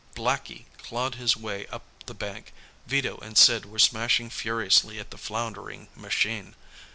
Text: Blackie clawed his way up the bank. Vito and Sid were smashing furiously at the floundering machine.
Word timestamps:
Blackie 0.15 0.65
clawed 0.81 1.13
his 1.13 1.37
way 1.37 1.67
up 1.67 1.83
the 2.07 2.15
bank. 2.15 2.53
Vito 2.87 3.17
and 3.17 3.37
Sid 3.37 3.67
were 3.67 3.77
smashing 3.77 4.31
furiously 4.31 4.97
at 4.99 5.11
the 5.11 5.15
floundering 5.19 5.89
machine. 5.95 6.55